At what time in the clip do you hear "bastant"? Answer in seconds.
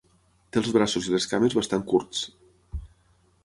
1.59-1.87